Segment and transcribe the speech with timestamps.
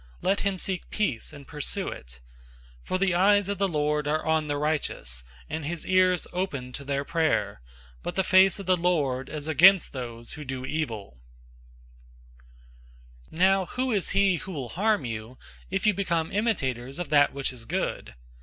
[0.23, 2.21] Let him seek peace, and pursue it.
[2.87, 6.71] 003:012 For the eyes of the Lord are on the righteous, and his ears open
[6.73, 7.61] to their prayer;
[8.01, 11.19] but the face of the Lord is against those who do evil."{Psalm
[13.29, 15.37] 34:12 16} 003:013 Now who is he who will harm you,
[15.69, 18.15] if you become imitators of that which is good?